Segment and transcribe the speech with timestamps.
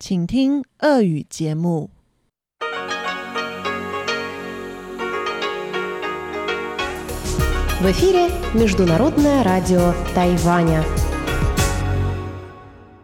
[0.00, 1.90] 请听俄语节目。
[7.80, 10.82] В эфире Международное радио Тайваня.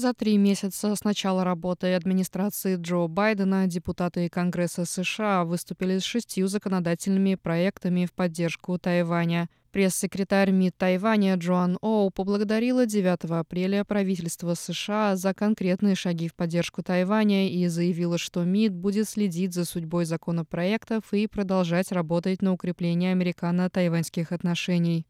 [0.00, 6.48] За три месяца с начала работы администрации Джо Байдена депутаты Конгресса США выступили с шестью
[6.48, 9.50] законодательными проектами в поддержку Тайваня.
[9.72, 16.82] Пресс-секретарь МИД Тайваня Джоан Оу поблагодарила 9 апреля правительство США за конкретные шаги в поддержку
[16.82, 23.12] Тайваня и заявила, что МИД будет следить за судьбой законопроектов и продолжать работать на укрепление
[23.12, 25.04] американо-тайваньских отношений.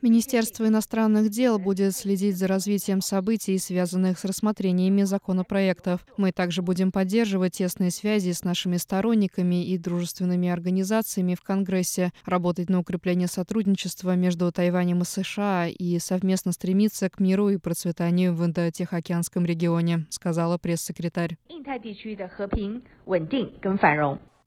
[0.00, 6.00] Министерство иностранных дел будет следить за развитием событий, связанных с рассмотрениями законопроектов.
[6.16, 12.70] Мы также будем поддерживать тесные связи с нашими сторонниками и дружественными организациями в Конгрессе, работать
[12.70, 18.42] на укрепление сотрудничества между Тайванем и США и совместно стремиться к миру и процветанию в
[18.46, 21.36] Индо-Тихоокеанском регионе, сказала пресс-секретарь.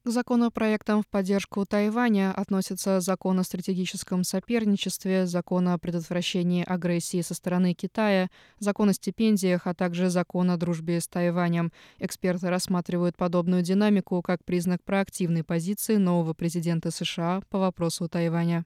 [0.06, 7.34] К законопроектам в поддержку Тайваня относятся закон о стратегическом соперничестве, закон о предотвращении агрессии со
[7.34, 8.30] стороны Китая,
[8.60, 11.72] закон о стипендиях, а также закон о дружбе с Тайванем.
[11.98, 18.64] Эксперты рассматривают подобную динамику как признак проактивной позиции нового президента США по вопросу Тайваня.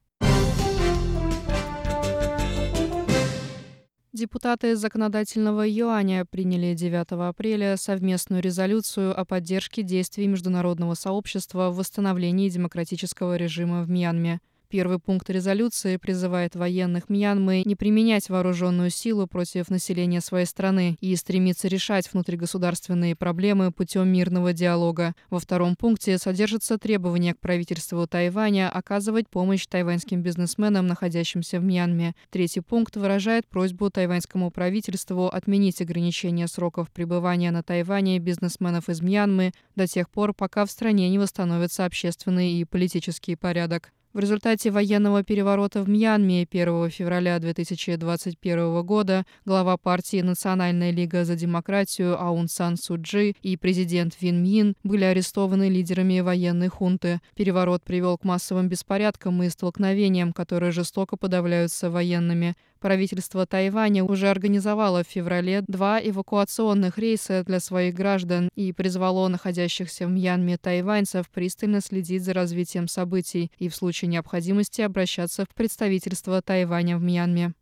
[4.20, 12.50] Депутаты законодательного юаня приняли 9 апреля совместную резолюцию о поддержке действий международного сообщества в восстановлении
[12.50, 14.42] демократического режима в Мьянме.
[14.72, 21.16] Первый пункт резолюции призывает военных Мьянмы не применять вооруженную силу против населения своей страны и
[21.16, 25.16] стремиться решать внутригосударственные проблемы путем мирного диалога.
[25.32, 32.14] Во втором пункте содержится требование к правительству Тайваня оказывать помощь тайваньским бизнесменам, находящимся в Мьянме.
[32.30, 39.52] Третий пункт выражает просьбу тайваньскому правительству отменить ограничение сроков пребывания на Тайване бизнесменов из Мьянмы
[39.76, 43.92] до тех пор, пока в стране не восстановится общественный и политический порядок.
[44.12, 51.36] В результате военного переворота в Мьянме 1 февраля 2021 года глава партии «Национальная лига за
[51.36, 57.22] демократию» Аун Сан Суджи и президент Вин Мин были арестованы лидерами военной хунты.
[57.36, 62.56] Переворот привел к массовым беспорядкам и столкновениям, которые жестоко подавляются военными.
[62.80, 70.08] Правительство Тайваня уже организовало в феврале два эвакуационных рейса для своих граждан и призвало находящихся
[70.08, 76.42] в Мьянме тайваньцев пристально следить за развитием событий и в случае необходимости обращаться в представительство
[76.42, 77.54] Тайваня в Мьянме.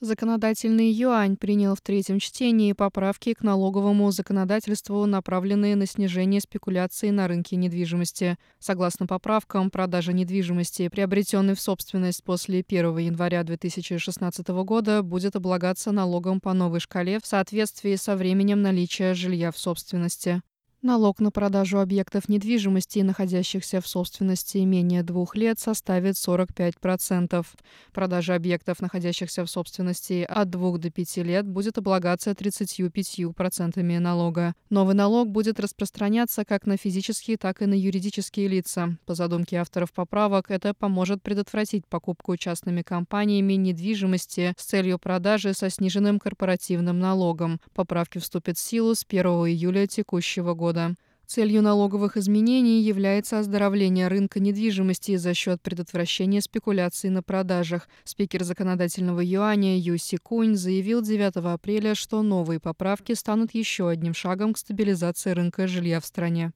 [0.00, 7.26] Законодательный юань принял в третьем чтении поправки к налоговому законодательству, направленные на снижение спекуляций на
[7.26, 8.38] рынке недвижимости.
[8.60, 16.40] Согласно поправкам, продажа недвижимости, приобретенной в собственность после 1 января 2016 года, будет облагаться налогом
[16.40, 20.42] по новой шкале в соответствии со временем наличия жилья в собственности.
[20.88, 27.46] Налог на продажу объектов недвижимости, находящихся в собственности менее двух лет, составит 45%.
[27.92, 34.54] Продажа объектов, находящихся в собственности от двух до пяти лет, будет облагаться 35% налога.
[34.70, 38.96] Новый налог будет распространяться как на физические, так и на юридические лица.
[39.04, 45.68] По задумке авторов поправок, это поможет предотвратить покупку частными компаниями недвижимости с целью продажи со
[45.68, 47.60] сниженным корпоративным налогом.
[47.74, 50.94] Поправки вступят в силу с 1 июля текущего года года.
[51.26, 57.86] Целью налоговых изменений является оздоровление рынка недвижимости за счет предотвращения спекуляций на продажах.
[58.04, 64.54] Спикер законодательного юаня Юси Кунь заявил 9 апреля, что новые поправки станут еще одним шагом
[64.54, 66.52] к стабилизации рынка жилья в стране.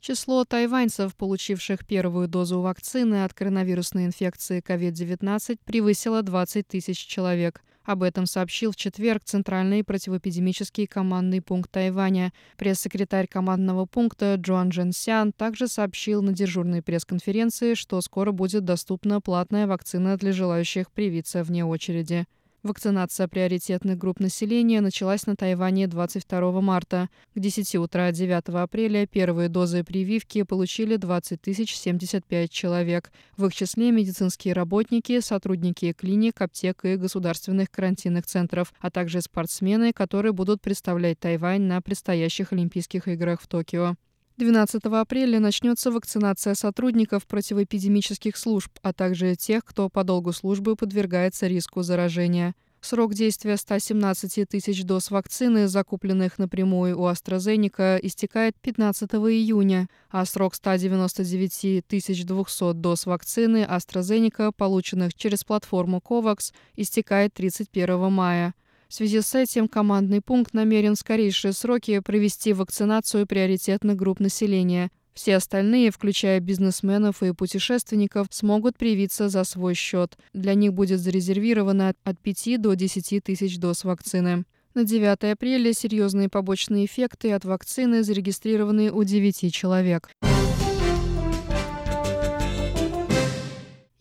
[0.00, 7.64] Число тайваньцев, получивших первую дозу вакцины от коронавирусной инфекции COVID-19, превысило 20 тысяч человек.
[7.86, 12.32] Об этом сообщил в четверг Центральный противоэпидемический командный пункт Тайваня.
[12.56, 19.20] Пресс-секретарь командного пункта Джоан Джен Сян также сообщил на дежурной пресс-конференции, что скоро будет доступна
[19.20, 22.26] платная вакцина для желающих привиться вне очереди.
[22.66, 27.08] Вакцинация приоритетных групп населения началась на Тайване 22 марта.
[27.32, 33.12] К 10 утра 9 апреля первые дозы прививки получили 20 075 человек.
[33.36, 39.92] В их числе медицинские работники, сотрудники клиник, аптек и государственных карантинных центров, а также спортсмены,
[39.92, 43.94] которые будут представлять Тайвань на предстоящих Олимпийских играх в Токио.
[44.38, 51.46] 12 апреля начнется вакцинация сотрудников противоэпидемических служб, а также тех, кто по долгу службы подвергается
[51.46, 52.54] риску заражения.
[52.82, 60.54] Срок действия 117 тысяч доз вакцины, закупленных напрямую у AstraZeneca, истекает 15 июня, а срок
[60.54, 68.54] 199 200 доз вакцины AstraZeneca, полученных через платформу COVAX, истекает 31 мая.
[68.88, 74.90] В связи с этим командный пункт намерен в скорейшие сроки провести вакцинацию приоритетных групп населения.
[75.12, 80.16] Все остальные, включая бизнесменов и путешественников, смогут привиться за свой счет.
[80.34, 84.44] Для них будет зарезервировано от 5 до 10 тысяч доз вакцины.
[84.74, 90.10] На 9 апреля серьезные побочные эффекты от вакцины зарегистрированы у 9 человек.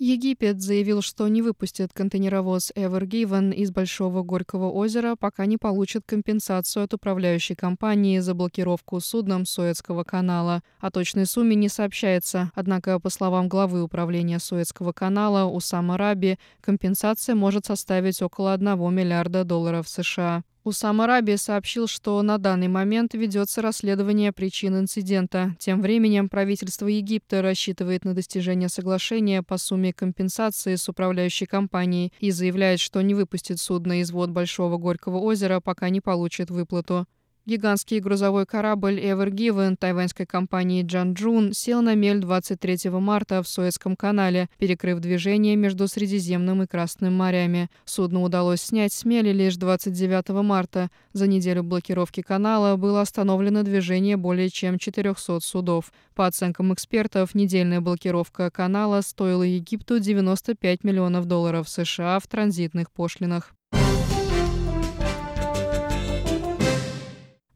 [0.05, 6.03] Египет заявил, что не выпустит контейнеровоз Ever Given из Большого Горького озера, пока не получит
[6.05, 10.61] компенсацию от управляющей компании за блокировку судном Суэцкого канала.
[10.79, 17.33] О точной сумме не сообщается, однако, по словам главы управления Суэцкого канала Усама Раби, компенсация
[17.33, 20.43] может составить около 1 миллиарда долларов США.
[20.65, 25.55] Усам Араби сообщил, что на данный момент ведется расследование причин инцидента.
[25.59, 32.31] Тем временем правительство Египта рассчитывает на достижение соглашения по сумме компенсации с управляющей компанией и
[32.31, 37.05] заявляет, что не выпустит судно из вод Большого Горького озера, пока не получит выплату.
[37.47, 43.95] Гигантский грузовой корабль Ever Given тайваньской компании Джанчжун сел на мель 23 марта в Суэцком
[43.95, 47.69] канале, перекрыв движение между Средиземным и Красным морями.
[47.85, 50.89] Судно удалось снять с мели лишь 29 марта.
[51.13, 55.93] За неделю блокировки канала было остановлено движение более чем 400 судов.
[56.15, 63.53] По оценкам экспертов, недельная блокировка канала стоила Египту 95 миллионов долларов США в транзитных пошлинах.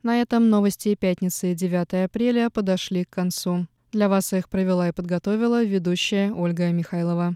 [0.01, 3.67] На этом новости пятницы 9 апреля подошли к концу.
[3.91, 7.35] Для вас их провела и подготовила ведущая Ольга Михайлова.